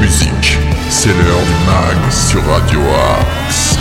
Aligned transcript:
musique. 0.00 0.58
C'est 0.88 1.08
l'heure 1.08 1.42
du 1.42 1.66
mag 1.66 2.10
sur 2.10 2.44
Radio 2.44 2.80
Axe. 2.80 3.76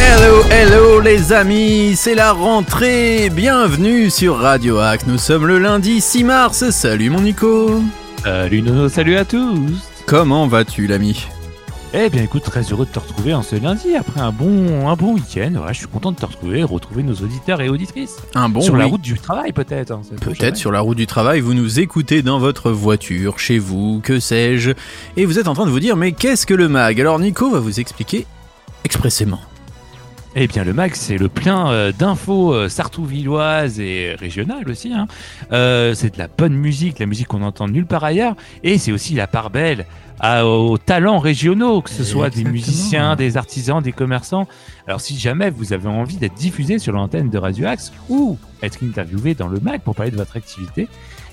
Hello, 0.00 0.42
hello 0.50 1.00
les 1.00 1.32
amis, 1.32 1.94
c'est 1.96 2.14
la 2.14 2.32
rentrée. 2.32 3.30
Bienvenue 3.30 4.10
sur 4.10 4.38
Radio 4.38 4.78
Axe. 4.78 5.06
Nous 5.06 5.18
sommes 5.18 5.46
le 5.46 5.58
lundi 5.58 6.00
6 6.00 6.24
mars. 6.24 6.70
Salut 6.70 7.10
mon 7.10 7.20
Nico. 7.20 7.82
Salut 8.22 8.62
Nono, 8.62 8.88
salut 8.88 9.16
à 9.16 9.24
tous. 9.24 9.58
Comment 10.06 10.46
vas-tu 10.46 10.86
l'ami? 10.86 11.26
Eh 11.94 12.08
bien 12.08 12.22
écoute, 12.22 12.42
très 12.44 12.62
heureux 12.62 12.86
de 12.86 12.90
te 12.90 12.98
retrouver 12.98 13.34
en 13.34 13.42
ce 13.42 13.54
lundi 13.56 13.94
après 13.96 14.20
un 14.20 14.32
bon, 14.32 14.88
un 14.88 14.96
bon 14.96 15.12
week-end. 15.12 15.52
Ouais, 15.56 15.74
je 15.74 15.78
suis 15.80 15.86
content 15.86 16.10
de 16.10 16.16
te 16.16 16.24
retrouver, 16.24 16.62
retrouver 16.62 17.02
nos 17.02 17.12
auditeurs 17.16 17.60
et 17.60 17.68
auditrices. 17.68 18.16
Un 18.34 18.48
bon 18.48 18.62
Sur 18.62 18.76
la 18.78 18.86
route 18.86 19.02
du 19.02 19.18
travail 19.18 19.52
peut-être. 19.52 19.90
hein. 19.92 20.00
Peut-être 20.22 20.56
sur 20.56 20.72
la 20.72 20.80
route 20.80 20.96
du 20.96 21.06
travail, 21.06 21.40
vous 21.40 21.52
nous 21.52 21.80
écoutez 21.80 22.22
dans 22.22 22.38
votre 22.38 22.70
voiture, 22.70 23.38
chez 23.38 23.58
vous, 23.58 24.00
que 24.02 24.20
sais-je, 24.20 24.70
et 25.18 25.26
vous 25.26 25.38
êtes 25.38 25.48
en 25.48 25.54
train 25.54 25.66
de 25.66 25.70
vous 25.70 25.80
dire 25.80 25.96
mais 25.96 26.12
qu'est-ce 26.12 26.46
que 26.46 26.54
le 26.54 26.68
mag? 26.70 26.98
Alors 26.98 27.18
Nico 27.18 27.50
va 27.50 27.58
vous 27.60 27.78
expliquer 27.78 28.26
expressément. 28.84 29.40
Eh 30.34 30.46
bien, 30.46 30.64
le 30.64 30.72
MAG, 30.72 30.92
c'est 30.94 31.18
le 31.18 31.28
plein 31.28 31.70
euh, 31.70 31.92
d'infos 31.92 32.54
euh, 32.54 32.70
sartrouvilloises 32.70 33.78
et 33.80 34.14
régionales 34.18 34.66
aussi. 34.70 34.90
hein. 34.94 35.06
Euh, 35.52 35.92
c'est 35.94 36.14
de 36.14 36.18
la 36.18 36.26
bonne 36.26 36.54
musique, 36.54 37.00
la 37.00 37.04
musique 37.04 37.26
qu'on 37.28 37.42
entend 37.42 37.68
nulle 37.68 37.84
part 37.84 38.02
ailleurs. 38.02 38.34
Et 38.64 38.78
c'est 38.78 38.92
aussi 38.92 39.12
la 39.12 39.26
part 39.26 39.50
belle 39.50 39.84
à- 40.22 40.46
aux 40.46 40.78
talents 40.78 41.18
régionaux, 41.18 41.82
que 41.82 41.90
ce 41.90 42.04
soit 42.04 42.30
des 42.30 42.44
musiciens, 42.44 43.16
des 43.16 43.36
artisans, 43.36 43.82
des 43.82 43.90
commerçants. 43.92 44.46
Alors, 44.86 45.00
si 45.00 45.18
jamais 45.18 45.50
vous 45.50 45.72
avez 45.72 45.88
envie 45.88 46.16
d'être 46.16 46.34
diffusé 46.34 46.78
sur 46.78 46.92
l'antenne 46.92 47.28
de 47.28 47.38
Radio 47.38 47.66
Axe 47.66 47.92
ou 48.08 48.38
être 48.62 48.78
interviewé 48.84 49.34
dans 49.34 49.48
le 49.48 49.58
MAG 49.60 49.80
pour 49.82 49.94
parler 49.96 50.12
de 50.12 50.16
votre 50.16 50.36
activité, 50.36 50.88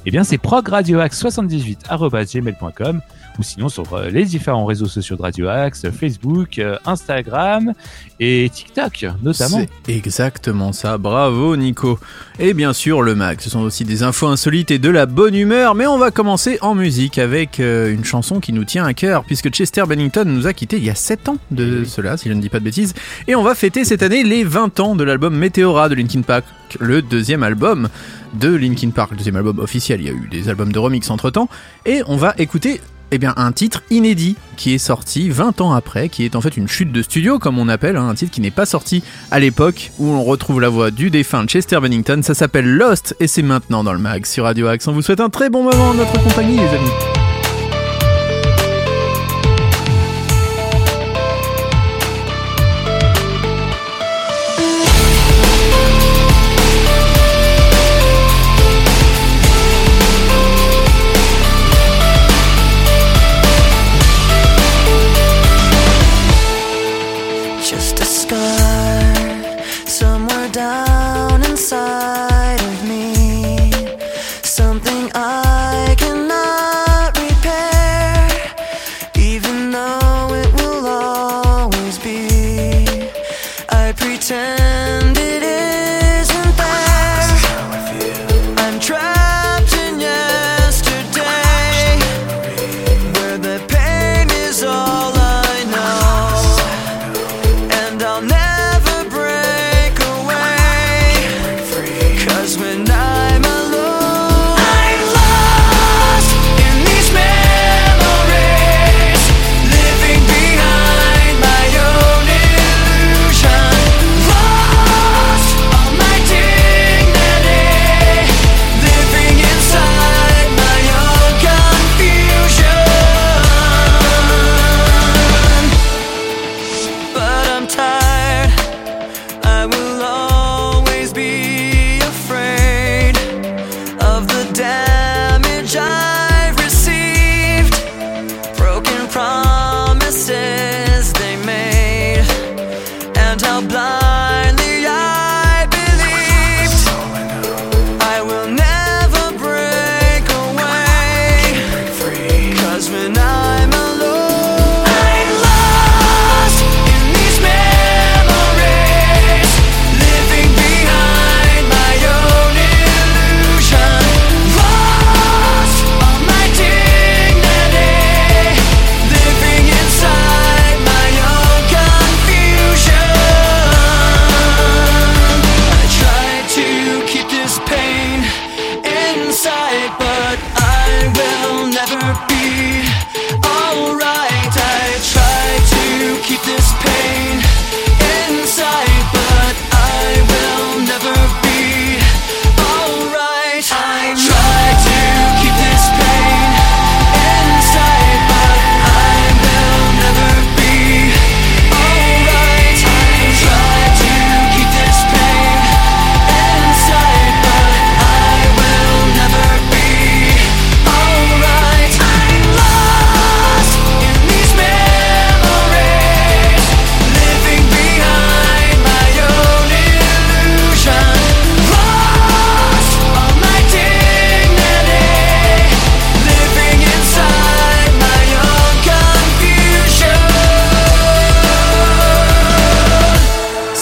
eh 0.05 0.11
bien, 0.11 0.23
c'est 0.23 0.37
progradioaxe78.gmail.com 0.37 3.01
ou 3.39 3.43
sinon 3.43 3.69
sur 3.69 3.93
euh, 3.93 4.09
les 4.09 4.25
différents 4.25 4.65
réseaux 4.65 4.87
sociaux 4.87 5.15
de 5.15 5.21
Radio 5.21 5.47
Axe, 5.47 5.89
Facebook, 5.89 6.59
euh, 6.59 6.77
Instagram 6.85 7.73
et 8.19 8.49
TikTok 8.53 9.05
notamment. 9.23 9.61
C'est 9.85 9.95
exactement 9.95 10.73
ça, 10.73 10.97
bravo 10.97 11.55
Nico. 11.55 11.97
Et 12.37 12.53
bien 12.53 12.73
sûr 12.73 13.01
le 13.01 13.15
mag, 13.15 13.39
ce 13.39 13.49
sont 13.49 13.61
aussi 13.61 13.85
des 13.85 14.03
infos 14.03 14.27
insolites 14.27 14.71
et 14.71 14.79
de 14.79 14.89
la 14.89 15.05
bonne 15.05 15.35
humeur, 15.35 15.73
mais 15.73 15.87
on 15.87 15.97
va 15.97 16.11
commencer 16.11 16.57
en 16.61 16.75
musique 16.75 17.17
avec 17.17 17.59
euh, 17.59 17.93
une 17.93 18.03
chanson 18.03 18.41
qui 18.41 18.51
nous 18.51 18.65
tient 18.65 18.85
à 18.85 18.93
cœur, 18.93 19.23
puisque 19.23 19.49
Chester 19.49 19.83
Bennington 19.87 20.25
nous 20.25 20.45
a 20.45 20.53
quittés 20.53 20.77
il 20.77 20.83
y 20.83 20.89
a 20.89 20.95
7 20.95 21.29
ans 21.29 21.37
de 21.51 21.85
cela, 21.85 22.17
si 22.17 22.27
je 22.27 22.33
ne 22.33 22.41
dis 22.41 22.49
pas 22.49 22.59
de 22.59 22.65
bêtises, 22.65 22.93
et 23.27 23.35
on 23.35 23.43
va 23.43 23.55
fêter 23.55 23.85
cette 23.85 24.03
année 24.03 24.23
les 24.23 24.43
20 24.43 24.79
ans 24.81 24.95
de 24.95 25.03
l'album 25.03 25.35
Meteora 25.35 25.87
de 25.87 25.95
Linkin 25.95 26.21
Park, 26.21 26.45
le 26.79 27.01
deuxième 27.01 27.43
album 27.43 27.87
de 28.33 28.53
Linkin 28.53 28.89
Park, 28.89 29.11
le 29.11 29.17
deuxième 29.17 29.37
album 29.37 29.59
officiel, 29.59 30.01
il 30.01 30.07
y 30.07 30.09
a 30.09 30.13
eu 30.13 30.27
des 30.29 30.49
albums 30.49 30.71
de 30.71 30.79
remix 30.79 31.09
entre 31.09 31.29
temps, 31.29 31.49
et 31.85 32.01
on 32.07 32.17
va 32.17 32.33
écouter 32.37 32.81
eh 33.11 33.17
bien, 33.17 33.33
un 33.37 33.51
titre 33.51 33.83
inédit 33.89 34.35
qui 34.57 34.73
est 34.73 34.77
sorti 34.77 35.29
20 35.29 35.61
ans 35.61 35.73
après, 35.73 36.09
qui 36.09 36.25
est 36.25 36.35
en 36.35 36.41
fait 36.41 36.57
une 36.57 36.67
chute 36.67 36.91
de 36.91 37.01
studio, 37.01 37.39
comme 37.39 37.57
on 37.57 37.69
appelle, 37.69 37.97
hein, 37.97 38.07
un 38.07 38.15
titre 38.15 38.31
qui 38.31 38.41
n'est 38.41 38.51
pas 38.51 38.65
sorti 38.65 39.03
à 39.31 39.39
l'époque, 39.39 39.91
où 39.99 40.07
on 40.07 40.23
retrouve 40.23 40.61
la 40.61 40.69
voix 40.69 40.91
du 40.91 41.09
défunt 41.09 41.45
Chester 41.45 41.79
Bennington. 41.79 42.21
Ça 42.23 42.33
s'appelle 42.33 42.69
Lost 42.69 43.15
et 43.19 43.27
c'est 43.27 43.41
maintenant 43.41 43.83
dans 43.83 43.93
le 43.93 43.99
mag 43.99 44.25
sur 44.25 44.43
Radio 44.43 44.67
Axe. 44.67 44.87
On 44.87 44.93
vous 44.93 45.01
souhaite 45.01 45.21
un 45.21 45.29
très 45.29 45.49
bon 45.49 45.63
moment 45.63 45.89
en 45.89 45.93
notre 45.93 46.21
compagnie, 46.23 46.57
les 46.57 46.67
amis. 46.67 47.18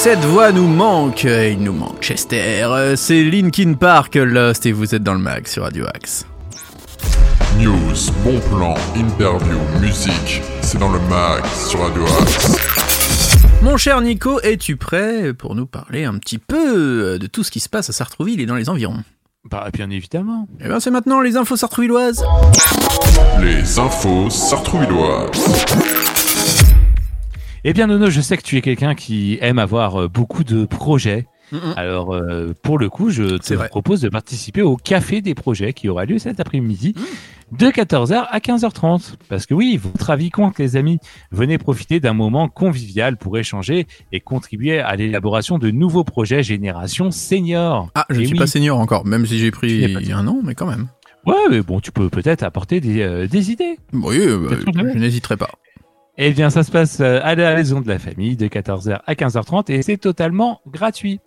Cette 0.09 0.24
voix 0.24 0.54
nous 0.54 0.69
manque, 0.69 1.25
euh, 1.25 1.50
il 1.50 1.59
nous 1.62 1.74
manque 1.74 2.01
Chester. 2.01 2.63
Euh, 2.63 2.95
C'est 2.95 3.25
Linkin 3.25 3.74
Park 3.74 4.15
Lost 4.15 4.65
et 4.65 4.71
vous 4.71 4.95
êtes 4.95 5.04
dans 5.04 5.15
le 5.15 5.19
mag 5.19 5.45
sur 5.45 5.63
Radio 5.63 5.83
Axe. 5.94 6.25
News, 7.57 8.13
bon 8.24 8.39
plan, 8.50 8.74
interview, 8.95 9.57
musique, 9.81 10.42
c'est 10.62 10.77
dans 10.77 10.94
le 10.94 11.00
mag 11.09 11.44
sur 11.68 11.81
Radio 11.81 12.06
Axe. 12.21 12.56
Mon 13.62 13.75
cher 13.75 14.00
Nico, 14.00 14.39
es-tu 14.44 14.77
prêt 14.77 15.33
pour 15.33 15.56
nous 15.56 15.65
parler 15.65 16.06
un 16.06 16.18
petit 16.19 16.38
peu 16.38 17.19
de 17.19 17.27
tout 17.27 17.44
ce 17.44 17.51
qui 17.51 17.60
se 17.60 17.68
passe 17.68 17.89
à 17.89 17.92
Sartrouville 17.92 18.39
et 18.39 18.45
dans 18.45 18.56
les 18.56 18.69
environs? 18.69 19.03
Bah, 19.51 19.68
bien 19.74 19.89
évidemment. 19.89 20.48
Eh 20.62 20.69
bien, 20.69 20.80
c'est 20.80 20.89
maintenant 20.89 21.19
les 21.19 21.36
infos 21.36 21.57
sartrouvilloises. 21.57 22.24
Les 23.42 23.77
infos 23.77 24.30
sartrouvilloises. 24.30 25.65
Eh 27.69 27.73
bien, 27.73 27.87
Nono, 27.87 28.09
je 28.09 28.21
sais 28.21 28.37
que 28.37 28.43
tu 28.43 28.55
es 28.55 28.61
quelqu'un 28.61 28.95
qui 28.95 29.37
aime 29.41 29.59
avoir 29.59 30.03
euh, 30.03 30.07
beaucoup 30.07 30.45
de 30.45 30.63
projets. 30.63 31.27
Mhm. 31.51 31.73
Alors, 31.75 32.13
euh, 32.15 32.53
pour 32.63 32.77
le 32.77 32.89
coup, 32.89 33.09
je 33.09 33.37
te 33.37 33.53
vrai. 33.55 33.67
propose 33.67 33.99
de 33.99 34.07
participer 34.07 34.61
au 34.61 34.77
Café 34.77 35.19
des 35.21 35.35
projets 35.35 35.73
qui 35.73 35.89
aura 35.89 36.05
lieu 36.05 36.17
cet 36.17 36.39
après-midi 36.39 36.93
Mhm. 36.95 37.57
de 37.57 37.67
14h 37.69 38.25
à 38.29 38.39
15h30. 38.39 39.17
Parce 39.27 39.45
que 39.45 39.53
oui, 39.53 39.77
votre 39.81 40.09
avis 40.09 40.29
compte, 40.29 40.57
les 40.59 40.77
amis. 40.77 40.99
Venez 41.31 41.57
profiter 41.57 41.99
d'un 41.99 42.13
moment 42.13 42.47
convivial 42.47 43.17
pour 43.17 43.37
échanger 43.37 43.85
et 44.13 44.21
contribuer 44.21 44.79
à 44.79 44.95
l'élaboration 44.95 45.57
de 45.57 45.69
nouveaux 45.69 46.05
projets 46.05 46.43
génération 46.43 47.11
senior. 47.11 47.89
Ah, 47.95 48.05
je 48.09 48.15
ne 48.15 48.21
Eh 48.21 48.25
suis 48.27 48.33
oui. 48.35 48.39
pas 48.39 48.47
senior 48.47 48.79
encore, 48.79 49.05
même 49.05 49.25
si 49.25 49.39
j'ai 49.39 49.51
pris 49.51 49.93
un 50.13 50.25
an, 50.27 50.39
mais 50.41 50.55
quand 50.55 50.67
même. 50.67 50.87
Ouais, 51.25 51.35
mais 51.51 51.61
bon, 51.61 51.81
tu 51.81 51.91
peux 51.91 52.07
peut-être 52.09 52.43
apporter 52.43 52.79
des, 52.79 53.01
euh, 53.01 53.27
des 53.27 53.51
idées. 53.51 53.77
Oui, 53.91 54.19
jamais. 54.73 54.93
je 54.93 54.99
n'hésiterai 54.99 55.35
pas. 55.35 55.49
Eh 56.17 56.31
bien, 56.31 56.49
ça 56.49 56.63
se 56.63 56.71
passe 56.71 56.99
euh, 56.99 57.19
à 57.23 57.35
la 57.35 57.55
maison 57.55 57.79
de 57.81 57.87
la 57.87 57.99
famille 57.99 58.35
de 58.35 58.47
14h 58.47 58.99
à 59.05 59.13
15h30 59.13 59.71
et 59.71 59.81
c'est 59.83 59.97
totalement 59.97 60.61
gratuit. 60.67 61.19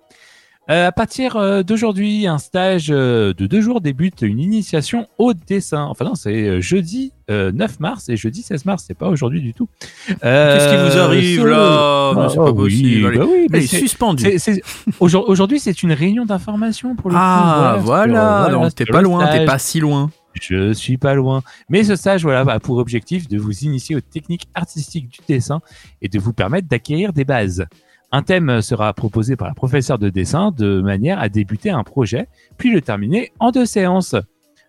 Euh, 0.68 0.88
à 0.88 0.92
partir 0.92 1.36
euh, 1.36 1.62
d'aujourd'hui, 1.62 2.26
un 2.28 2.38
stage 2.38 2.88
euh, 2.90 3.32
de 3.34 3.46
deux 3.46 3.60
jours 3.60 3.80
débute 3.80 4.22
une 4.22 4.38
initiation 4.38 5.06
au 5.18 5.32
dessin. 5.32 5.84
Enfin 5.84 6.04
non, 6.04 6.14
c'est 6.14 6.60
jeudi 6.60 7.12
euh, 7.30 7.50
9 7.52 7.80
mars 7.80 8.08
et 8.08 8.16
jeudi 8.16 8.42
16 8.42 8.66
mars, 8.66 8.84
c'est 8.86 8.94
pas 8.96 9.08
aujourd'hui 9.08 9.40
du 9.40 9.52
tout. 9.54 9.68
Qu'est-ce 10.06 10.68
qui 10.70 10.92
vous 10.92 10.98
arrive 11.00 11.46
là? 11.46 12.12
Mais 12.16 12.28
C'est 12.28 12.38
Ah, 12.38 12.44
pas 12.44 12.50
oui, 12.50 12.56
possible. 12.56 13.06
Allez, 13.06 13.18
bah 13.18 13.24
oui, 13.28 13.46
mais 13.50 13.60
c'est- 13.62 13.78
suspendu. 13.78 14.22
c'est- 14.24 14.38
c'est- 14.38 14.62
aujourd- 15.00 15.28
Aujourd'hui, 15.28 15.58
c'est 15.60 15.82
une 15.82 15.92
réunion 15.92 16.24
d'information 16.24 16.94
pour 16.94 17.10
le 17.10 17.14
coup. 17.16 17.20
Ah, 17.22 17.72
sur- 17.76 17.84
voilà, 17.86 18.48
donc 18.50 18.74
t'es 18.74 18.84
pas 18.84 19.02
loin, 19.02 19.26
t'es 19.28 19.44
pas 19.44 19.58
si 19.58 19.80
loin. 19.80 20.10
Je 20.40 20.72
suis 20.72 20.96
pas 20.96 21.14
loin. 21.14 21.42
Mais 21.68 21.84
ce 21.84 21.96
stage, 21.96 22.22
voilà, 22.22 22.40
a 22.52 22.58
pour 22.60 22.78
objectif 22.78 23.28
de 23.28 23.38
vous 23.38 23.64
initier 23.64 23.96
aux 23.96 24.00
techniques 24.00 24.48
artistiques 24.54 25.08
du 25.08 25.18
dessin 25.28 25.60
et 26.02 26.08
de 26.08 26.18
vous 26.18 26.32
permettre 26.32 26.66
d'acquérir 26.68 27.12
des 27.12 27.24
bases. 27.24 27.66
Un 28.12 28.22
thème 28.22 28.60
sera 28.60 28.92
proposé 28.92 29.36
par 29.36 29.46
la 29.48 29.54
professeure 29.54 29.98
de 29.98 30.08
dessin 30.08 30.50
de 30.50 30.80
manière 30.80 31.20
à 31.20 31.28
débuter 31.28 31.70
un 31.70 31.84
projet, 31.84 32.26
puis 32.58 32.72
le 32.72 32.80
terminer 32.80 33.32
en 33.38 33.52
deux 33.52 33.66
séances. 33.66 34.16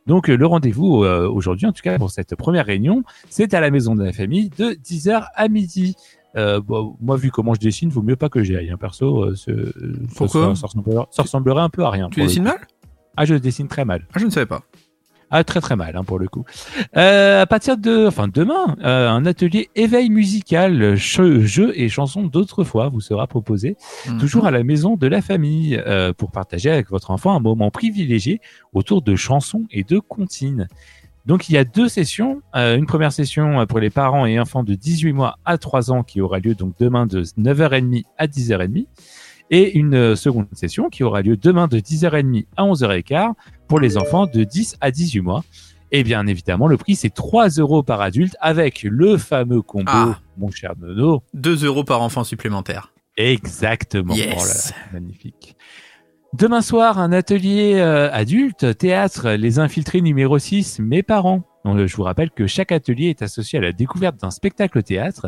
Donc 0.07 0.29
euh, 0.29 0.35
le 0.35 0.45
rendez-vous 0.45 1.03
euh, 1.03 1.27
aujourd'hui, 1.27 1.65
en 1.67 1.71
tout 1.71 1.81
cas 1.81 1.97
pour 1.97 2.11
cette 2.11 2.35
première 2.35 2.65
réunion, 2.65 3.03
c'est 3.29 3.53
à 3.53 3.59
la 3.59 3.71
maison 3.71 3.95
de 3.95 4.03
la 4.03 4.13
famille 4.13 4.49
de 4.57 4.71
10h 4.83 5.25
à 5.35 5.47
midi. 5.47 5.95
Euh, 6.37 6.61
bon, 6.61 6.95
moi, 7.01 7.17
vu 7.17 7.29
comment 7.29 7.53
je 7.55 7.59
dessine, 7.59 7.89
vaut 7.89 8.01
mieux 8.01 8.15
pas 8.15 8.29
que 8.29 8.41
j'y 8.43 8.55
aille. 8.55 8.69
hein. 8.69 8.77
Perso, 8.79 9.23
euh, 9.25 9.35
ce- 9.35 9.65
ça- 9.65 10.13
Pourquoi? 10.15 10.55
ça, 10.55 10.61
ça 10.61 10.67
ressemblerait, 10.67 11.05
ça 11.11 11.21
ressemblerait 11.23 11.61
un 11.61 11.69
peu 11.69 11.83
à 11.83 11.89
rien. 11.89 12.09
Tu 12.09 12.21
dessines 12.21 12.43
mal? 12.43 12.59
Ah, 13.17 13.25
je 13.25 13.35
dessine 13.35 13.67
très 13.67 13.83
mal. 13.85 14.07
Ah, 14.13 14.19
je 14.19 14.25
ne 14.25 14.29
savais 14.29 14.45
pas. 14.45 14.61
Ah, 15.31 15.43
très 15.45 15.61
très 15.61 15.75
mal 15.77 15.95
hein, 15.95 16.03
pour 16.03 16.19
le 16.19 16.27
coup. 16.27 16.43
Euh, 16.97 17.41
à 17.41 17.45
partir 17.45 17.77
de, 17.77 18.05
enfin 18.05 18.27
demain, 18.27 18.75
euh, 18.83 19.09
un 19.09 19.25
atelier 19.25 19.69
éveil 19.75 20.09
musical, 20.09 20.95
jeux 20.95 21.71
et 21.79 21.87
chansons 21.89 22.23
d'autrefois 22.23 22.89
vous 22.89 22.99
sera 23.01 23.27
proposé, 23.27 23.77
Mhm. 24.09 24.17
toujours 24.19 24.45
à 24.45 24.51
la 24.51 24.63
maison 24.63 24.97
de 24.97 25.07
la 25.07 25.21
famille, 25.21 25.81
euh, 25.87 26.11
pour 26.13 26.31
partager 26.31 26.69
avec 26.69 26.89
votre 26.89 27.11
enfant 27.11 27.33
un 27.35 27.39
moment 27.39 27.71
privilégié 27.71 28.41
autour 28.73 29.01
de 29.01 29.15
chansons 29.15 29.63
et 29.71 29.83
de 29.83 29.99
comptines. 29.99 30.67
Donc 31.25 31.49
il 31.49 31.53
y 31.53 31.57
a 31.57 31.63
deux 31.63 31.87
sessions, 31.87 32.41
Euh, 32.55 32.75
une 32.75 32.85
première 32.85 33.11
session 33.13 33.61
euh, 33.61 33.65
pour 33.65 33.79
les 33.79 33.89
parents 33.91 34.25
et 34.25 34.37
enfants 34.39 34.63
de 34.63 34.73
18 34.75 35.13
mois 35.13 35.37
à 35.45 35.57
3 35.57 35.91
ans 35.91 36.03
qui 36.03 36.19
aura 36.19 36.39
lieu 36.39 36.55
donc 36.55 36.73
demain 36.79 37.05
de 37.05 37.23
9h30 37.37 38.03
à 38.17 38.27
10h30 38.27 38.87
et 39.51 39.77
une 39.77 39.93
euh, 39.95 40.15
seconde 40.15 40.47
session 40.53 40.89
qui 40.89 41.03
aura 41.03 41.21
lieu 41.21 41.37
demain 41.37 41.67
de 41.67 41.79
10h30 41.79 42.47
à 42.57 42.63
11h15 42.63 43.33
pour 43.71 43.79
les 43.79 43.97
enfants 43.97 44.25
de 44.25 44.43
10 44.43 44.75
à 44.81 44.91
18 44.91 45.21
mois. 45.21 45.45
Et 45.93 46.03
bien 46.03 46.27
évidemment, 46.27 46.67
le 46.67 46.75
prix 46.75 46.97
c'est 46.97 47.09
3 47.09 47.47
euros 47.51 47.83
par 47.83 48.01
adulte 48.01 48.35
avec 48.41 48.83
le 48.83 49.17
fameux 49.17 49.61
combo, 49.61 49.85
Ah. 49.87 50.19
mon 50.37 50.51
cher 50.51 50.73
Nono. 50.77 51.23
2 51.35 51.63
euros 51.63 51.85
par 51.85 52.01
enfant 52.01 52.25
supplémentaire. 52.25 52.91
Exactement. 53.15 54.13
Yes. 54.13 54.73
Oh 54.73 54.75
là 54.75 54.99
magnifique. 54.99 55.55
Demain 56.33 56.61
soir, 56.61 56.99
un 56.99 57.13
atelier 57.13 57.75
euh, 57.75 58.11
adulte, 58.11 58.77
théâtre, 58.77 59.29
les 59.31 59.57
infiltrés 59.59 60.01
numéro 60.01 60.37
6, 60.37 60.79
mes 60.79 61.01
parents. 61.01 61.43
Euh, 61.65 61.87
je 61.87 61.95
vous 61.95 62.03
rappelle 62.03 62.31
que 62.31 62.47
chaque 62.47 62.71
atelier 62.71 63.07
est 63.09 63.21
associé 63.21 63.59
à 63.59 63.61
la 63.61 63.71
découverte 63.71 64.19
d'un 64.19 64.31
spectacle 64.31 64.79
au 64.79 64.81
théâtre. 64.81 65.27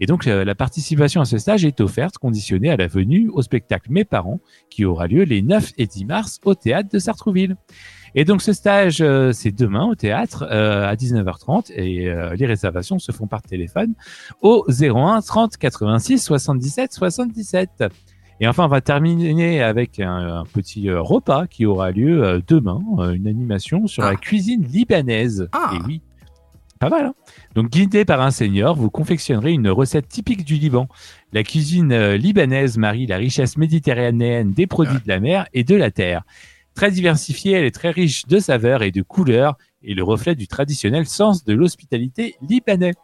Et 0.00 0.06
donc, 0.06 0.26
euh, 0.26 0.44
la 0.44 0.54
participation 0.54 1.20
à 1.20 1.24
ce 1.24 1.38
stage 1.38 1.64
est 1.64 1.80
offerte, 1.80 2.18
conditionnée 2.18 2.70
à 2.70 2.76
la 2.76 2.86
venue 2.86 3.28
au 3.32 3.42
spectacle 3.42 3.88
Mes 3.90 4.04
parents, 4.04 4.40
qui 4.70 4.84
aura 4.84 5.06
lieu 5.06 5.24
les 5.24 5.42
9 5.42 5.72
et 5.78 5.86
10 5.86 6.04
mars 6.06 6.40
au 6.44 6.54
théâtre 6.54 6.88
de 6.90 6.98
Sartrouville. 6.98 7.56
Et 8.14 8.24
donc, 8.24 8.42
ce 8.42 8.52
stage, 8.52 9.00
euh, 9.00 9.32
c'est 9.32 9.50
demain 9.50 9.86
au 9.86 9.94
théâtre 9.94 10.44
à 10.44 10.94
19h30 10.94 11.72
et 11.72 12.14
les 12.36 12.46
réservations 12.46 12.98
se 12.98 13.12
font 13.12 13.26
par 13.26 13.42
téléphone 13.42 13.94
au 14.40 14.64
01 14.68 15.20
30 15.20 15.56
86 15.56 16.18
77 16.20 16.92
77. 16.92 17.84
Et 18.40 18.48
enfin, 18.48 18.64
on 18.64 18.68
va 18.68 18.80
terminer 18.80 19.62
avec 19.62 20.00
un, 20.00 20.40
un 20.40 20.44
petit 20.44 20.88
euh, 20.88 21.00
repas 21.00 21.46
qui 21.46 21.66
aura 21.66 21.90
lieu 21.92 22.24
euh, 22.24 22.40
demain, 22.46 22.80
euh, 22.98 23.12
une 23.12 23.28
animation 23.28 23.86
sur 23.86 24.02
Ah. 24.02 24.10
la 24.10 24.16
cuisine 24.16 24.64
libanaise. 24.64 25.48
Ah. 25.52 25.72
Et 25.74 25.78
oui, 25.86 26.00
pas 26.80 26.88
mal. 26.88 27.06
Hein 27.06 27.14
Donc, 27.54 27.70
guidé 27.70 28.04
par 28.04 28.20
un 28.20 28.32
seigneur, 28.32 28.74
vous 28.74 28.90
confectionnerez 28.90 29.52
une 29.52 29.68
recette 29.70 30.08
typique 30.08 30.44
du 30.44 30.56
Liban. 30.56 30.88
La 31.32 31.44
cuisine 31.44 32.12
libanaise 32.14 32.76
marie 32.76 33.06
la 33.06 33.16
richesse 33.18 33.56
méditerranéenne 33.56 34.50
des 34.52 34.66
produits 34.66 34.98
de 35.02 35.08
la 35.08 35.20
mer 35.20 35.46
et 35.54 35.62
de 35.64 35.76
la 35.76 35.90
terre. 35.90 36.22
Très 36.74 36.90
diversifiée, 36.90 37.52
elle 37.52 37.64
est 37.64 37.70
très 37.74 37.90
riche 37.90 38.26
de 38.26 38.40
saveurs 38.40 38.82
et 38.82 38.90
de 38.90 39.02
couleurs 39.02 39.56
et 39.84 39.94
le 39.94 40.02
reflet 40.02 40.34
du 40.34 40.48
traditionnel 40.48 41.06
sens 41.06 41.44
de 41.44 41.54
l'hospitalité 41.54 42.34
libanais. 42.42 42.94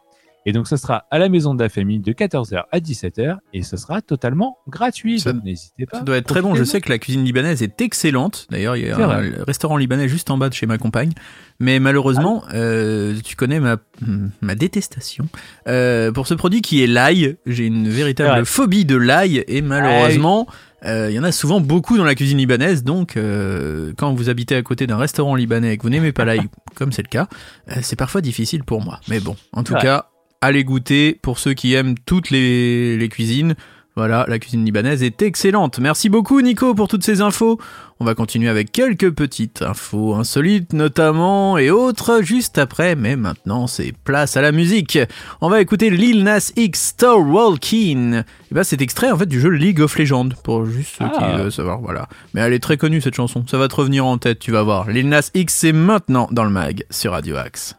Et 0.45 0.53
donc, 0.53 0.67
ce 0.67 0.75
sera 0.75 1.05
à 1.11 1.19
la 1.19 1.29
maison 1.29 1.53
de 1.53 1.61
la 1.61 1.69
famille 1.69 1.99
de 1.99 2.13
14h 2.13 2.63
à 2.71 2.79
17h 2.79 3.37
et 3.53 3.61
ce 3.63 3.77
sera 3.77 4.01
totalement 4.01 4.57
gratuit. 4.67 5.19
Ça- 5.19 5.33
donc 5.33 5.43
n'hésitez 5.43 5.85
pas. 5.85 5.99
Ça 5.99 6.03
doit 6.03 6.17
être 6.17 6.25
très 6.27 6.41
bon. 6.41 6.55
Je 6.55 6.63
sais 6.63 6.81
que 6.81 6.89
la 6.89 6.97
cuisine 6.97 7.23
libanaise 7.23 7.61
est 7.61 7.79
excellente. 7.81 8.47
D'ailleurs, 8.49 8.75
il 8.75 8.87
y 8.87 8.89
a 8.89 8.95
C'est 8.95 9.03
un 9.03 9.07
vrai. 9.07 9.31
restaurant 9.45 9.77
libanais 9.77 10.07
juste 10.07 10.31
en 10.31 10.37
bas 10.37 10.49
de 10.49 10.53
chez 10.53 10.65
ma 10.65 10.77
compagne. 10.77 11.11
Mais 11.59 11.79
malheureusement, 11.79 12.43
Ah 12.47 12.55
euh, 12.55 13.15
tu 13.23 13.35
connais 13.35 13.59
ma, 13.59 13.77
ma 14.41 14.55
détestation 14.55 15.27
euh, 15.67 16.11
pour 16.11 16.25
ce 16.27 16.33
produit 16.33 16.61
qui 16.61 16.83
est 16.83 16.87
l'ail. 16.87 17.37
J'ai 17.45 17.67
une 17.67 17.87
véritable 17.87 18.45
phobie 18.45 18.85
de 18.85 18.95
l'ail 18.95 19.43
et 19.47 19.61
malheureusement, 19.61 20.47
euh, 20.85 21.07
il 21.11 21.15
y 21.15 21.19
en 21.19 21.23
a 21.23 21.31
souvent 21.31 21.59
beaucoup 21.61 21.97
dans 21.97 22.03
la 22.05 22.15
cuisine 22.15 22.39
libanaise. 22.39 22.83
Donc, 22.83 23.15
euh, 23.15 23.93
quand 23.97 24.11
vous 24.15 24.29
habitez 24.29 24.55
à 24.55 24.63
côté 24.63 24.87
d'un 24.87 24.97
restaurant 24.97 25.35
libanais 25.35 25.73
et 25.73 25.77
que 25.77 25.83
vous 25.83 25.89
n'aimez 25.91 26.11
pas 26.13 26.25
l'ail, 26.25 26.41
comme 26.75 26.91
c'est 26.91 27.03
le 27.03 27.09
cas, 27.09 27.27
euh, 27.69 27.75
c'est 27.83 27.95
parfois 27.95 28.21
difficile 28.21 28.63
pour 28.63 28.81
moi. 28.81 28.99
Mais 29.07 29.19
bon, 29.19 29.35
en 29.53 29.63
tout 29.63 29.73
Ouais. 29.73 29.81
cas, 29.81 30.07
allez 30.41 30.63
goûter 30.63 31.17
pour 31.21 31.39
ceux 31.39 31.53
qui 31.53 31.73
aiment 31.73 31.95
toutes 32.05 32.29
les, 32.29 32.97
les 32.97 33.09
cuisines. 33.09 33.55
Voilà, 33.97 34.25
la 34.29 34.39
cuisine 34.39 34.63
libanaise 34.63 35.03
est 35.03 35.21
excellente. 35.21 35.77
Merci 35.79 36.07
beaucoup 36.07 36.39
Nico 36.39 36.73
pour 36.73 36.87
toutes 36.87 37.03
ces 37.03 37.19
infos. 37.19 37.59
On 37.99 38.05
va 38.05 38.15
continuer 38.15 38.47
avec 38.47 38.71
quelques 38.71 39.11
petites 39.11 39.61
infos 39.61 40.15
insolites 40.15 40.71
notamment 40.71 41.57
et 41.57 41.69
autres 41.71 42.21
juste 42.23 42.57
après, 42.57 42.95
mais 42.95 43.17
maintenant 43.17 43.67
c'est 43.67 43.91
place 44.05 44.37
à 44.37 44.41
la 44.41 44.53
musique. 44.53 44.97
On 45.41 45.49
va 45.49 45.59
écouter 45.59 45.89
Lil 45.89 46.23
Nas 46.23 46.53
X 46.55 46.81
Star 46.91 47.19
Walking. 47.19 48.13
Et 48.15 48.23
ben 48.53 48.63
c'est 48.63 48.81
extrait 48.81 49.11
en 49.11 49.17
fait 49.17 49.25
du 49.25 49.41
jeu 49.41 49.49
League 49.49 49.81
of 49.81 49.97
Legends 49.97 50.29
pour 50.41 50.65
juste 50.65 50.95
ceux 50.97 51.05
qui 51.09 51.19
Ah. 51.19 51.37
veulent 51.37 51.51
savoir, 51.51 51.81
voilà. 51.81 52.07
Mais 52.33 52.39
elle 52.39 52.53
est 52.53 52.59
très 52.63 52.77
connue 52.77 53.01
cette 53.01 53.15
chanson, 53.15 53.43
ça 53.45 53.57
va 53.57 53.67
te 53.67 53.75
revenir 53.75 54.05
en 54.05 54.17
tête, 54.17 54.39
tu 54.39 54.51
vas 54.51 54.63
voir. 54.63 54.89
Lil 54.89 55.09
Nas 55.09 55.31
X 55.35 55.53
c'est 55.53 55.73
maintenant 55.73 56.29
dans 56.31 56.45
le 56.45 56.49
mag 56.49 56.85
sur 56.91 57.11
Radio 57.11 57.35
Axe. 57.35 57.75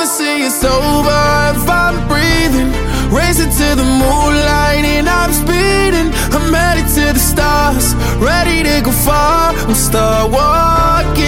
Don't 0.00 0.08
ever 0.08 0.16
say 0.16 0.40
it's 0.40 0.64
over 0.64 1.20
if 1.52 1.68
I'm 1.68 2.08
breathing. 2.08 2.72
Racing 3.12 3.50
to 3.50 3.74
the 3.76 3.84
moonlight 3.84 4.82
and 4.96 5.06
I'm 5.06 5.30
speeding. 5.30 6.08
I'm 6.32 6.54
headed 6.54 6.88
to 6.96 7.12
the 7.12 7.18
stars, 7.18 7.94
ready 8.16 8.62
to 8.62 8.80
go 8.80 8.92
far. 8.92 9.52
We'll 9.66 9.74
start 9.74 10.30
walking. 10.32 11.20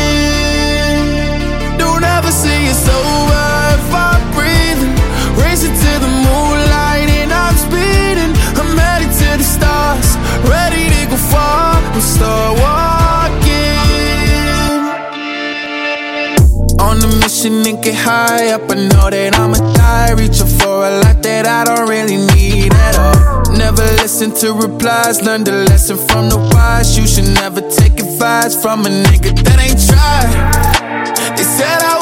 Don't 1.77 2.03
ever 2.03 2.31
say 2.31 2.65
it's 2.65 2.89
over 2.89 3.45
if 3.77 3.93
I'm 3.93 4.25
breathing. 4.33 4.97
Racing 5.37 5.77
to 5.77 5.93
the 6.01 6.09
moonlight 6.09 7.11
and 7.21 7.31
I'm 7.31 7.57
speeding. 7.61 8.33
I'm 8.57 8.73
headed 8.79 9.13
to 9.21 9.37
the 9.37 9.45
stars, 9.45 10.17
ready 10.49 10.89
to 10.89 11.11
go 11.11 11.19
far. 11.19 11.79
We'll 11.93 12.01
start 12.01 12.59
walking. 12.59 13.02
Ocean 17.43 17.67
and 17.67 17.83
get 17.83 17.97
high 17.97 18.53
up. 18.53 18.71
I 18.71 18.75
know 18.75 19.11
that 19.11 19.35
I'ma 19.35 19.59
die, 19.75 20.13
reaching 20.13 20.47
for 20.47 20.87
a 20.87 21.03
lot 21.03 21.23
that 21.23 21.45
I 21.45 21.65
don't 21.65 21.89
really 21.89 22.19
need 22.35 22.73
at 22.73 22.95
all. 22.97 23.53
Never 23.57 23.83
listen 23.99 24.31
to 24.43 24.53
replies, 24.53 25.23
learn 25.23 25.43
the 25.43 25.65
lesson 25.67 25.97
from 25.97 26.29
the 26.29 26.39
wise. 26.55 26.97
You 26.97 27.05
should 27.05 27.35
never 27.35 27.61
take 27.61 27.99
advice 27.99 28.55
from 28.55 28.87
a 28.87 28.91
nigga 28.91 29.35
that 29.43 29.59
ain't 29.59 29.81
tried. 29.91 31.35
They 31.37 31.43
said 31.43 31.83
I 31.83 32.02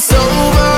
it's 0.00 0.14
over 0.14 0.69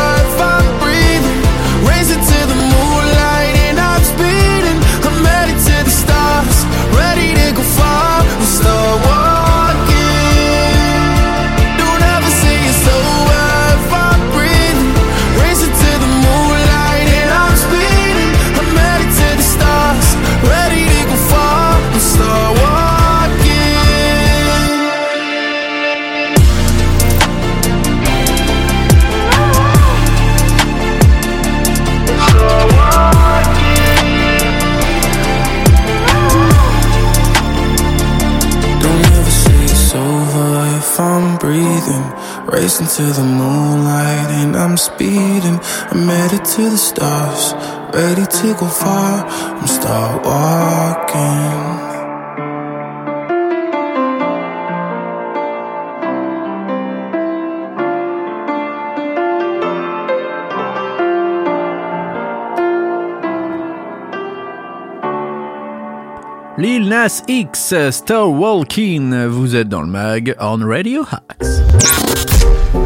Lil 66.58 66.86
Nas 66.88 67.22
X, 67.28 67.74
Star 67.90 68.30
Walking, 68.30 69.26
vous 69.26 69.56
êtes 69.56 69.70
dans 69.70 69.80
le 69.80 69.88
mag 69.88 70.36
on 70.38 70.58
Radio 70.58 71.02
Hacks. 71.10 71.46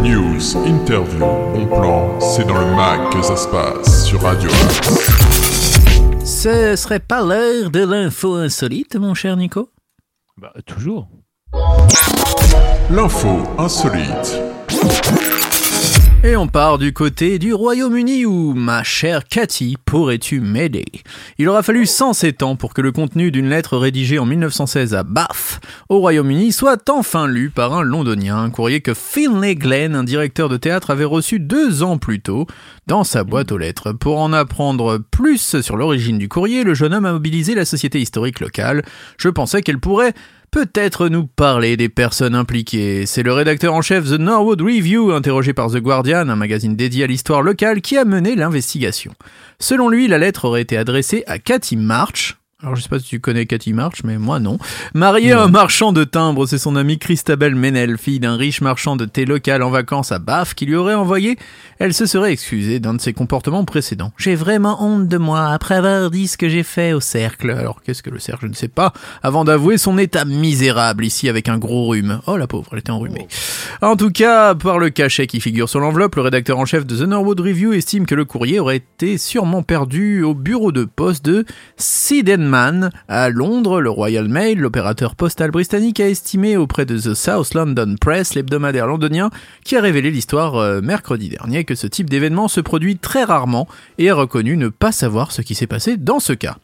News, 0.02 0.56
interview, 0.64 1.18
bon 1.18 1.66
plan, 1.66 2.20
c'est 2.20 2.46
dans 2.46 2.60
le 2.60 2.76
mag 2.76 3.12
que 3.12 3.22
ça 3.22 3.34
se 3.36 3.48
passe 3.48 4.06
sur 4.06 4.22
Radio 4.22 4.48
Axe. 4.50 5.10
Ce 6.24 6.76
serait 6.76 7.00
pas 7.00 7.22
l'heure 7.22 7.70
de 7.70 7.84
l'info 7.84 8.34
insolite, 8.34 8.94
mon 8.94 9.14
cher 9.14 9.36
Nico? 9.36 9.70
Bah, 10.36 10.52
toujours. 10.64 11.08
L'info 12.88 13.42
insolite. 13.58 14.40
Et 16.24 16.34
on 16.34 16.48
part 16.48 16.78
du 16.78 16.92
côté 16.92 17.38
du 17.38 17.54
Royaume-Uni 17.54 18.24
où, 18.24 18.52
ma 18.54 18.82
chère 18.82 19.28
Cathy, 19.28 19.76
pourrais-tu 19.84 20.40
m'aider? 20.40 20.86
Il 21.38 21.48
aura 21.48 21.62
fallu 21.62 21.86
107 21.86 22.42
ans 22.42 22.56
pour 22.56 22.74
que 22.74 22.80
le 22.80 22.90
contenu 22.90 23.30
d'une 23.30 23.48
lettre 23.48 23.76
rédigée 23.76 24.18
en 24.18 24.26
1916 24.26 24.94
à 24.94 25.04
Bath, 25.04 25.60
au 25.88 25.98
Royaume-Uni, 25.98 26.50
soit 26.52 26.90
enfin 26.90 27.28
lu 27.28 27.50
par 27.50 27.74
un 27.74 27.82
londonien, 27.82 28.38
un 28.38 28.50
courrier 28.50 28.80
que 28.80 28.94
Finlay 28.94 29.54
Glenn, 29.54 29.94
un 29.94 30.04
directeur 30.04 30.48
de 30.48 30.56
théâtre, 30.56 30.90
avait 30.90 31.04
reçu 31.04 31.38
deux 31.38 31.82
ans 31.82 31.98
plus 31.98 32.20
tôt 32.20 32.46
dans 32.86 33.04
sa 33.04 33.22
boîte 33.22 33.52
aux 33.52 33.58
lettres. 33.58 33.92
Pour 33.92 34.18
en 34.18 34.32
apprendre 34.32 34.98
plus 35.10 35.60
sur 35.60 35.76
l'origine 35.76 36.18
du 36.18 36.28
courrier, 36.28 36.64
le 36.64 36.74
jeune 36.74 36.94
homme 36.94 37.06
a 37.06 37.12
mobilisé 37.12 37.54
la 37.54 37.64
société 37.64 38.00
historique 38.00 38.40
locale. 38.40 38.82
Je 39.18 39.28
pensais 39.28 39.62
qu'elle 39.62 39.80
pourrait 39.80 40.14
peut-être 40.56 41.10
nous 41.10 41.26
parler 41.26 41.76
des 41.76 41.90
personnes 41.90 42.34
impliquées. 42.34 43.04
C'est 43.04 43.22
le 43.22 43.34
rédacteur 43.34 43.74
en 43.74 43.82
chef 43.82 44.06
The 44.06 44.18
Norwood 44.18 44.62
Review, 44.62 45.12
interrogé 45.12 45.52
par 45.52 45.70
The 45.70 45.76
Guardian, 45.76 46.30
un 46.30 46.36
magazine 46.36 46.76
dédié 46.76 47.04
à 47.04 47.06
l'histoire 47.06 47.42
locale, 47.42 47.82
qui 47.82 47.98
a 47.98 48.06
mené 48.06 48.34
l'investigation. 48.36 49.12
Selon 49.60 49.90
lui, 49.90 50.08
la 50.08 50.16
lettre 50.16 50.46
aurait 50.46 50.62
été 50.62 50.78
adressée 50.78 51.24
à 51.26 51.38
Cathy 51.38 51.76
March. 51.76 52.38
Alors 52.66 52.74
je 52.74 52.82
sais 52.82 52.88
pas 52.88 52.98
si 52.98 53.04
tu 53.04 53.20
connais 53.20 53.46
Cathy 53.46 53.72
March, 53.72 54.02
mais 54.02 54.18
moi 54.18 54.40
non. 54.40 54.58
Mariée 54.92 55.30
à 55.30 55.42
un 55.42 55.46
marchand 55.46 55.92
de 55.92 56.02
timbres, 56.02 56.46
c'est 56.46 56.58
son 56.58 56.74
amie 56.74 56.98
Christabel 56.98 57.54
Menel, 57.54 57.96
fille 57.96 58.18
d'un 58.18 58.36
riche 58.36 58.60
marchand 58.60 58.96
de 58.96 59.04
thé 59.04 59.24
local 59.24 59.62
en 59.62 59.70
vacances 59.70 60.10
à 60.10 60.18
Bath, 60.18 60.54
qui 60.54 60.66
lui 60.66 60.74
aurait 60.74 60.94
envoyé. 60.94 61.38
Elle 61.78 61.94
se 61.94 62.06
serait 62.06 62.32
excusée 62.32 62.80
d'un 62.80 62.94
de 62.94 63.00
ses 63.00 63.12
comportements 63.12 63.64
précédents. 63.64 64.10
J'ai 64.16 64.34
vraiment 64.34 64.82
honte 64.82 65.06
de 65.06 65.16
moi 65.16 65.50
après 65.50 65.76
avoir 65.76 66.10
dit 66.10 66.26
ce 66.26 66.36
que 66.36 66.48
j'ai 66.48 66.64
fait 66.64 66.92
au 66.92 66.98
cercle. 66.98 67.52
Alors 67.52 67.82
qu'est-ce 67.82 68.02
que 68.02 68.10
le 68.10 68.18
cercle 68.18 68.46
Je 68.46 68.48
ne 68.48 68.54
sais 68.54 68.66
pas. 68.66 68.92
Avant 69.22 69.44
d'avouer 69.44 69.78
son 69.78 69.96
état 69.96 70.24
misérable 70.24 71.04
ici 71.04 71.28
avec 71.28 71.48
un 71.48 71.58
gros 71.58 71.86
rhume. 71.86 72.20
Oh 72.26 72.36
la 72.36 72.48
pauvre, 72.48 72.70
elle 72.72 72.80
était 72.80 72.90
enrhumée. 72.90 73.28
En 73.80 73.94
tout 73.94 74.10
cas, 74.10 74.56
par 74.56 74.80
le 74.80 74.90
cachet 74.90 75.28
qui 75.28 75.40
figure 75.40 75.68
sur 75.68 75.78
l'enveloppe, 75.78 76.16
le 76.16 76.22
rédacteur 76.22 76.58
en 76.58 76.64
chef 76.64 76.84
de 76.84 76.96
The 76.96 77.06
Norwood 77.06 77.38
Review 77.38 77.74
estime 77.74 78.06
que 78.06 78.16
le 78.16 78.24
courrier 78.24 78.58
aurait 78.58 78.78
été 78.78 79.18
sûrement 79.18 79.62
perdu 79.62 80.24
au 80.24 80.34
bureau 80.34 80.72
de 80.72 80.84
poste 80.84 81.24
de 81.24 81.44
À 83.08 83.28
Londres. 83.28 83.82
Le 83.82 83.90
Royal 83.90 84.28
Mail, 84.28 84.58
l'opérateur 84.58 85.14
postal 85.14 85.50
britannique, 85.50 86.00
a 86.00 86.08
estimé 86.08 86.56
auprès 86.56 86.86
de 86.86 86.96
The 86.96 87.12
South 87.12 87.52
London 87.52 87.96
Press, 88.00 88.34
l'hebdomadaire 88.34 88.86
londonien, 88.86 89.28
qui 89.62 89.76
a 89.76 89.82
révélé 89.82 90.10
l'histoire 90.10 90.56
euh, 90.56 90.80
mercredi 90.80 91.28
dernier, 91.28 91.64
que 91.64 91.74
ce 91.74 91.86
type 91.86 92.08
d'événement 92.08 92.48
se 92.48 92.62
produit 92.62 92.96
très 92.96 93.24
rarement 93.24 93.68
et 93.98 94.08
a 94.08 94.14
reconnu 94.14 94.56
ne 94.56 94.68
pas 94.68 94.90
savoir 94.90 95.32
ce 95.32 95.42
qui 95.42 95.54
s'est 95.54 95.66
passé 95.66 95.98
dans 95.98 96.18
ce 96.18 96.32
cas. 96.32 96.56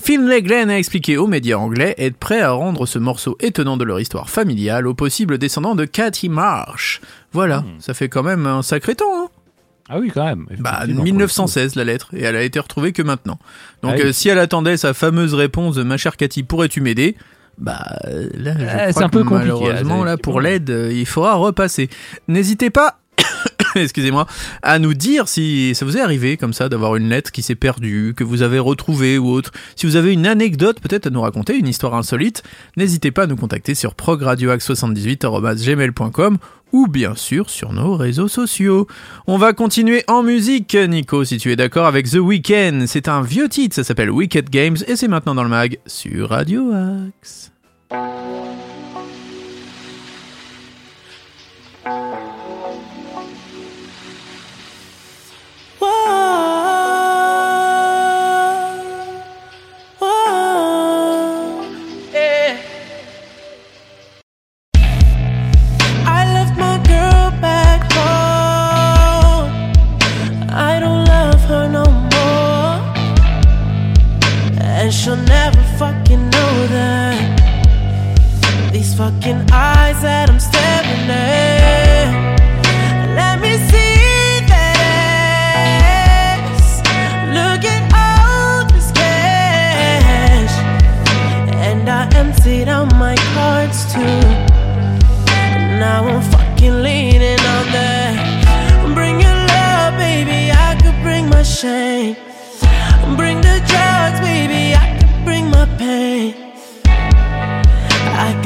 Finlay 0.00 0.42
Glenn 0.42 0.70
a 0.70 0.78
expliqué 0.78 1.16
aux 1.16 1.26
médias 1.26 1.58
anglais 1.58 1.96
être 1.98 2.16
prêt 2.16 2.40
à 2.40 2.52
rendre 2.52 2.86
ce 2.86 3.00
morceau 3.00 3.36
étonnant 3.40 3.76
de 3.76 3.84
leur 3.84 3.98
histoire 3.98 4.30
familiale 4.30 4.86
aux 4.86 4.94
possibles 4.94 5.38
descendants 5.38 5.74
de 5.74 5.84
Cathy 5.84 6.28
Marsh. 6.28 7.00
Voilà, 7.32 7.64
ça 7.80 7.92
fait 7.92 8.08
quand 8.08 8.22
même 8.22 8.46
un 8.46 8.62
sacré 8.62 8.94
temps, 8.94 9.12
hein 9.16 9.28
ah 9.88 9.98
oui, 9.98 10.10
quand 10.12 10.24
même. 10.24 10.46
Bah, 10.58 10.86
1916, 10.86 11.74
la 11.74 11.84
lettre, 11.84 12.08
et 12.14 12.22
elle 12.22 12.36
a 12.36 12.42
été 12.42 12.58
retrouvée 12.58 12.92
que 12.92 13.02
maintenant. 13.02 13.38
Donc, 13.82 13.96
ah 13.98 14.06
euh, 14.06 14.12
si 14.12 14.30
elle 14.30 14.38
attendait 14.38 14.76
sa 14.76 14.94
fameuse 14.94 15.34
réponse 15.34 15.74
de 15.74 15.82
ma 15.82 15.96
chère 15.96 16.16
Cathy, 16.16 16.42
pourrais-tu 16.42 16.80
m'aider? 16.80 17.16
Bah 17.58 17.84
là, 18.34 18.88
eh, 18.88 18.92
c'est 18.92 19.02
un 19.02 19.08
peu 19.08 19.22
compliqué. 19.22 19.52
Malheureusement, 19.52 20.02
là, 20.02 20.16
pour 20.16 20.40
l'aide, 20.40 20.70
euh, 20.70 20.92
il 20.92 21.06
faudra 21.06 21.34
repasser. 21.34 21.88
N'hésitez 22.28 22.70
pas 22.70 22.98
excusez-moi, 23.76 24.26
à 24.62 24.78
nous 24.78 24.94
dire 24.94 25.28
si 25.28 25.74
ça 25.74 25.84
vous 25.84 25.96
est 25.96 26.00
arrivé 26.00 26.36
comme 26.36 26.52
ça 26.52 26.68
d'avoir 26.68 26.94
une 26.96 27.08
lettre 27.08 27.32
qui 27.32 27.42
s'est 27.42 27.54
perdue, 27.54 28.14
que 28.16 28.24
vous 28.24 28.42
avez 28.42 28.58
retrouvée 28.58 29.16
ou 29.18 29.28
autre. 29.28 29.52
Si 29.76 29.86
vous 29.86 29.94
avez 29.96 30.12
une 30.12 30.26
anecdote 30.26 30.80
peut-être 30.80 31.06
à 31.06 31.10
nous 31.10 31.20
raconter, 31.20 31.56
une 31.56 31.68
histoire 31.68 31.94
insolite, 31.94 32.42
n'hésitez 32.76 33.10
pas 33.10 33.24
à 33.24 33.26
nous 33.26 33.36
contacter 33.36 33.74
sur 33.74 33.94
progradioax78.gmail.com 33.94 36.38
ou 36.74 36.88
bien 36.88 37.14
sûr 37.14 37.48
sur 37.48 37.72
nos 37.72 37.96
réseaux 37.96 38.26
sociaux. 38.26 38.88
On 39.28 39.38
va 39.38 39.52
continuer 39.52 40.02
en 40.08 40.24
musique, 40.24 40.74
Nico, 40.74 41.24
si 41.24 41.38
tu 41.38 41.52
es 41.52 41.56
d'accord 41.56 41.86
avec 41.86 42.10
The 42.10 42.16
Weeknd. 42.16 42.86
C'est 42.88 43.06
un 43.06 43.22
vieux 43.22 43.48
titre, 43.48 43.76
ça 43.76 43.84
s'appelle 43.84 44.10
Wicked 44.10 44.50
Games 44.50 44.76
et 44.88 44.96
c'est 44.96 45.06
maintenant 45.06 45.36
dans 45.36 45.44
le 45.44 45.48
mag 45.48 45.78
sur 45.86 46.30
Radio 46.30 46.72
Axe. 46.72 47.52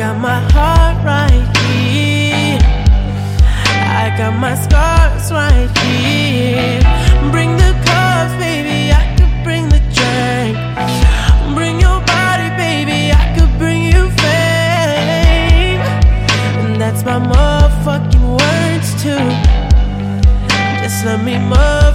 got 0.08 0.20
my 0.22 0.40
heart 0.52 0.96
right 1.04 1.56
here. 1.58 2.58
I 4.02 4.14
got 4.16 4.34
my 4.40 4.54
scars 4.54 5.30
right 5.30 5.68
here. 5.84 6.80
Bring 7.30 7.50
the 7.58 7.72
cups, 7.84 8.32
baby, 8.40 8.90
I 8.90 9.04
could 9.16 9.34
bring 9.44 9.68
the 9.68 9.80
drink. 9.96 10.56
Bring 11.54 11.78
your 11.78 12.00
body, 12.14 12.48
baby, 12.56 13.12
I 13.12 13.24
could 13.36 13.52
bring 13.58 13.82
you 13.92 14.08
fame. 14.22 15.82
And 16.60 16.80
that's 16.80 17.04
my 17.04 17.18
motherfucking 17.32 18.26
words 18.40 18.88
too. 19.02 19.28
Just 20.82 21.04
let 21.04 21.22
me 21.22 21.36
move. 21.38 21.87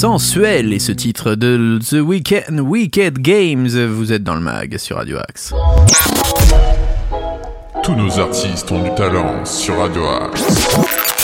Sensuel 0.00 0.72
et 0.72 0.78
ce 0.78 0.92
titre 0.92 1.34
de 1.34 1.80
The 1.84 1.94
Weekend 1.94 2.60
Wicked 2.60 3.18
Games. 3.18 3.66
Vous 3.66 4.12
êtes 4.12 4.22
dans 4.22 4.36
le 4.36 4.40
mag 4.40 4.78
sur 4.78 4.94
Radio 4.94 5.18
Axe. 5.28 5.52
Tous 7.82 7.96
nos 7.96 8.20
artistes 8.20 8.70
ont 8.70 8.84
du 8.84 8.94
talent 8.94 9.44
sur 9.44 9.76
Radio 9.76 10.02
Axe. 10.06 11.17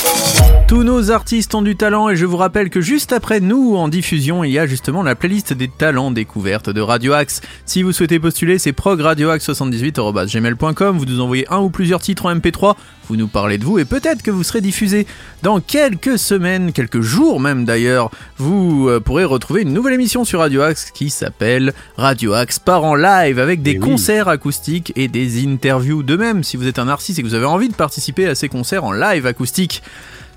Tous 0.75 0.83
nos 0.83 1.13
artistes 1.13 1.55
ont 1.55 1.63
du 1.63 1.77
talent 1.77 2.09
et 2.09 2.17
je 2.17 2.27
vous 2.27 2.37
rappelle 2.37 2.69
que 2.69 2.81
juste 2.81 3.13
après 3.13 3.39
nous 3.39 3.77
en 3.77 3.87
diffusion, 3.87 4.43
il 4.43 4.51
y 4.51 4.59
a 4.59 4.67
justement 4.67 5.05
la 5.05 5.15
playlist 5.15 5.53
des 5.53 5.69
talents 5.69 6.11
découvertes 6.11 6.69
de 6.69 6.81
Radio 6.81 7.13
Axe. 7.13 7.43
Si 7.65 7.85
vous 7.85 7.93
souhaitez 7.93 8.19
postuler, 8.19 8.59
c'est 8.59 8.73
progradioaxe78@gmail.com. 8.73 10.99
Vous 10.99 11.05
nous 11.05 11.21
envoyez 11.21 11.47
un 11.49 11.61
ou 11.61 11.71
plusieurs 11.71 12.03
titres 12.03 12.27
en 12.27 12.35
MP3, 12.35 12.75
vous 13.09 13.15
nous 13.15 13.29
parlez 13.29 13.59
de 13.59 13.65
vous 13.65 13.79
et 13.79 13.85
peut-être 13.85 14.25
que 14.25 14.33
vous 14.33 14.43
serez 14.43 14.61
diffusé 14.61 15.07
dans 15.45 15.61
quelques 15.61 16.19
semaines, 16.19 16.73
quelques 16.73 17.03
jours 17.03 17.39
même 17.39 17.65
d'ailleurs. 17.65 18.11
Vous 18.39 18.89
euh, 18.89 18.99
pourrez 18.99 19.25
retrouver 19.25 19.63
une 19.63 19.73
nouvelle 19.73 19.95
émission 19.95 20.25
sur 20.25 20.41
Radio 20.41 20.63
Axe 20.63 20.91
qui 20.91 21.09
s'appelle 21.09 21.73
Radio 21.97 22.33
Axe 22.33 22.59
part 22.59 22.83
en 22.83 22.97
live 22.97 23.39
avec 23.39 23.63
des 23.63 23.75
Eh 23.75 23.79
oui. 23.79 23.91
concerts 23.91 24.27
acoustiques 24.27 24.93
et 24.97 25.07
des 25.07 25.47
interviews. 25.47 26.03
De 26.03 26.17
même, 26.17 26.43
si 26.43 26.57
vous 26.57 26.67
êtes 26.67 26.81
un 26.81 26.89
artiste 26.89 27.21
et 27.21 27.23
que 27.23 27.29
vous 27.29 27.35
avez 27.35 27.47
envie 27.47 27.69
de 27.69 27.77
participer 27.77 28.27
à 28.27 28.35
ces 28.35 28.49
concerts 28.49 28.83
en 28.83 28.91
live 28.91 29.25
acoustique, 29.25 29.81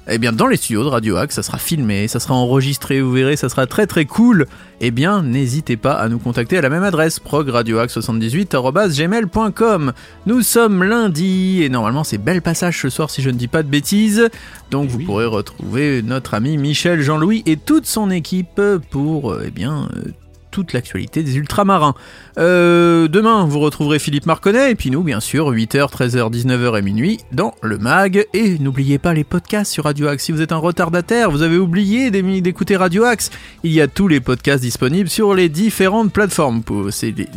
eh 0.10 0.18
bien, 0.18 0.32
dans 0.32 0.48
les 0.48 0.58
studios 0.58 0.84
de 0.84 0.90
Radio 0.90 1.18
Axe, 1.18 1.36
ça 1.36 1.44
sera 1.44 1.58
filmé, 1.58 2.08
ça 2.08 2.20
sera 2.20 2.34
enregistré, 2.34 3.02
vous 3.02 3.12
verrez, 3.12 3.36
ça 3.36 3.50
sera 3.50 3.68
très 3.68 3.88
très 3.88 4.06
cool. 4.06 4.46
Eh 4.80 4.92
bien, 4.92 5.22
n'hésitez 5.22 5.76
pas 5.76 5.94
à 5.94 6.08
nous 6.08 6.20
contacter 6.20 6.58
à 6.58 6.62
la 6.62 6.70
même 6.70 6.84
adresse, 6.84 7.20
progradioaxe78.gmail.com. 7.20 9.94
Nous 10.26 10.42
sommes 10.44 10.84
lundi, 10.84 11.64
et 11.64 11.70
normalement 11.70 12.04
c'est 12.04 12.18
bel 12.18 12.42
passage 12.42 12.82
ce 12.82 12.90
soir 12.90 13.10
si 13.10 13.22
je 13.22 13.30
ne 13.30 13.38
dis 13.38 13.48
pas 13.48 13.64
de 13.64 13.70
bêtises. 13.70 14.30
Donc 14.72 14.90
vous 14.90 15.00
oui. 15.00 15.06
pourrez 15.06 15.26
retrouver 15.26 16.02
notre 16.02 16.34
ami 16.34 16.58
Michel 16.58 17.02
Jean-Louis 17.02 17.44
et 17.46 17.58
toute 17.58 17.86
son 17.86 18.10
équipe 18.10 18.62
pour, 18.90 19.36
eh 19.44 19.52
bien, 19.52 19.90
euh, 19.96 20.12
toute 20.58 20.74
l'actualité 20.74 21.22
des 21.22 21.38
ultramarins. 21.38 21.94
Euh, 22.40 23.08
demain, 23.08 23.46
vous 23.46 23.60
retrouverez 23.60 24.00
Philippe 24.00 24.26
Marconnet, 24.26 24.72
et 24.72 24.76
puis 24.76 24.90
nous, 24.90 25.04
bien 25.04 25.20
sûr, 25.20 25.52
8h, 25.52 25.92
13h, 25.92 26.32
19h 26.32 26.80
et 26.80 26.82
minuit, 26.82 27.20
dans 27.32 27.54
le 27.62 27.78
MAG. 27.78 28.26
Et 28.34 28.58
n'oubliez 28.58 28.98
pas 28.98 29.14
les 29.14 29.24
podcasts 29.24 29.72
sur 29.72 29.84
Radio 29.84 30.08
Axe. 30.08 30.24
Si 30.24 30.32
vous 30.32 30.42
êtes 30.42 30.52
un 30.52 30.58
retardataire, 30.58 31.30
vous 31.30 31.44
avez 31.44 31.60
oublié 31.60 32.10
d'écouter 32.10 32.76
Radio 32.76 33.04
Axe, 33.04 33.30
il 33.62 33.72
y 33.72 33.82
a 33.82 33.88
tous 33.88 34.08
les 34.08 34.20
podcasts 34.20 34.64
disponibles 34.64 35.10
sur 35.10 35.36
les 35.36 35.48
différentes 35.48 36.12
plateformes. 36.12 36.64
Pour 36.64 36.92
c'est 36.92 37.12
des, 37.12 37.28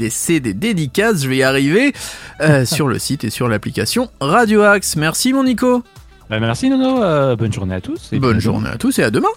des 0.40 0.54
dédicaces, 0.54 1.22
je 1.22 1.28
vais 1.28 1.36
y 1.36 1.42
arriver, 1.42 1.92
euh, 2.40 2.64
sur 2.64 2.88
le 2.88 2.98
site 2.98 3.24
et 3.24 3.30
sur 3.30 3.48
l'application 3.48 4.08
Radio 4.22 4.62
Axe. 4.62 4.96
Merci 4.96 5.34
mon 5.34 5.44
Nico. 5.44 5.82
Bah, 6.30 6.40
merci 6.40 6.70
Nono, 6.70 7.02
euh, 7.02 7.36
bonne 7.36 7.52
journée 7.52 7.74
à 7.74 7.82
tous. 7.82 8.14
et 8.14 8.18
Bonne 8.18 8.40
journée 8.40 8.70
à 8.70 8.78
tous 8.78 8.98
et 8.98 9.02
à 9.02 9.10
demain. 9.10 9.28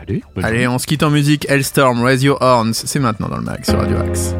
Allez, 0.00 0.22
bonne 0.34 0.44
Allez, 0.44 0.66
on 0.66 0.78
se 0.78 0.86
quitte 0.86 1.02
en 1.02 1.10
musique. 1.10 1.46
Hellstorm, 1.50 2.02
Raise 2.02 2.22
Your 2.22 2.38
Horns. 2.40 2.72
C'est 2.72 2.98
maintenant 2.98 3.28
dans 3.28 3.36
le 3.36 3.42
MAG 3.42 3.64
sur 3.66 3.78
Radio 3.78 3.98
Axe. 3.98 4.34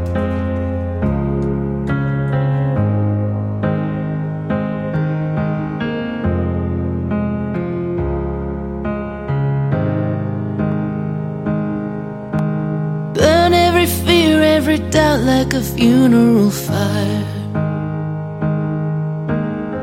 Burn 13.14 13.52
every 13.52 13.86
fear, 13.86 14.40
every 14.40 14.78
doubt 14.90 15.20
like 15.20 15.52
a 15.52 15.60
funeral 15.60 16.50
fire. 16.50 17.26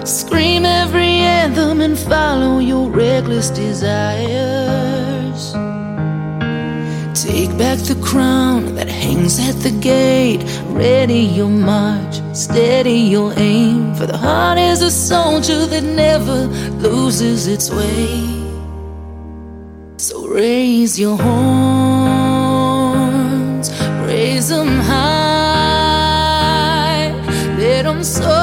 Scream 0.04 0.66
every 0.66 1.22
anthem 1.22 1.82
and 1.82 1.96
follow 1.96 2.58
your 2.60 2.90
reckless 2.90 3.52
desires. 3.52 4.87
Take 7.38 7.54
back 7.56 7.78
the 7.78 7.94
crown 8.02 8.74
that 8.78 8.90
hangs 8.90 9.38
at 9.48 9.56
the 9.62 9.70
gate. 9.70 10.42
Ready 10.70 11.20
your 11.20 11.52
march, 11.52 12.16
steady 12.34 12.98
your 13.16 13.32
aim. 13.38 13.94
For 13.94 14.08
the 14.08 14.18
heart 14.18 14.58
is 14.58 14.82
a 14.82 14.90
soldier 14.90 15.68
that 15.68 15.84
never 15.84 16.48
loses 16.82 17.46
its 17.46 17.70
way. 17.70 18.26
So 19.98 20.26
raise 20.28 21.00
your 21.00 21.16
horns, 21.16 21.38
raise 24.08 24.48
them 24.50 24.80
high, 24.92 25.04
let 27.60 27.84
them 27.84 28.04
soar, 28.04 28.37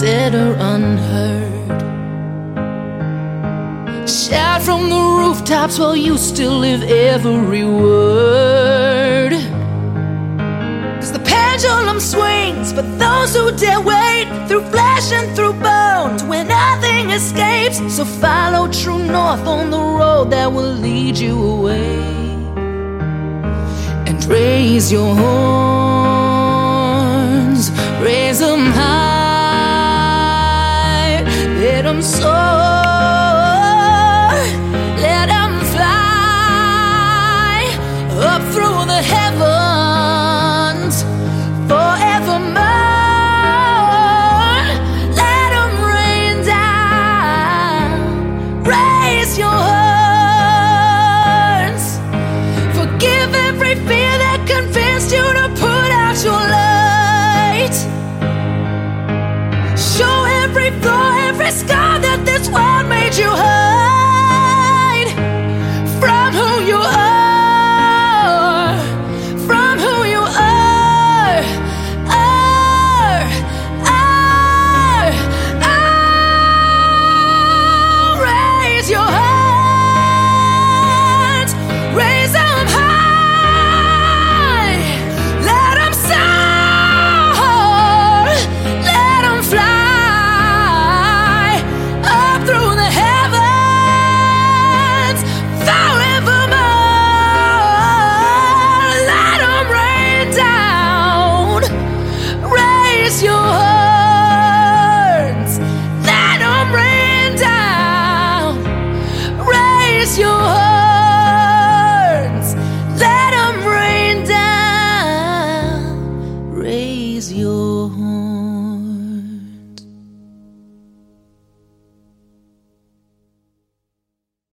dead 0.00 0.34
or 0.34 0.54
unheard. 0.58 1.80
Shout 4.08 4.62
from 4.62 4.88
the 4.88 4.96
rooftops 4.96 5.78
while 5.78 5.94
you 5.94 6.16
still 6.16 6.56
live 6.58 6.82
every 6.84 7.64
word. 7.64 9.32
Cause 11.00 11.12
the 11.12 11.18
pendulum 11.18 12.00
swings 12.00 12.72
but 12.72 12.86
those 12.98 13.34
who 13.36 13.52
dare 13.58 13.80
wait 13.80 14.26
through 14.48 14.64
flesh 14.70 15.12
and 15.12 15.36
through 15.36 15.52
bones, 15.52 16.24
where 16.24 16.44
nothing 16.44 17.10
escapes. 17.10 17.78
So 17.94 18.06
follow 18.06 18.68
true 18.72 19.04
north 19.04 19.46
on 19.46 19.70
the 19.70 19.82
road 20.00 20.30
that 20.30 20.50
will 20.50 20.72
lead 20.72 21.18
you 21.18 21.38
away 21.38 21.98
and 24.08 24.24
raise 24.24 24.90
your 24.90 25.14
horns, 25.14 26.40
raise 28.00 28.38
them 28.38 28.64
high, 28.72 29.09
so 32.02 32.49